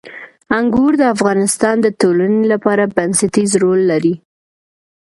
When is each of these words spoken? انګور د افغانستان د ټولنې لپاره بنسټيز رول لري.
انګور 0.57 0.93
د 0.97 1.03
افغانستان 1.15 1.75
د 1.81 1.87
ټولنې 2.01 2.41
لپاره 2.53 2.91
بنسټيز 2.95 3.51
رول 3.63 3.81
لري. 3.91 4.15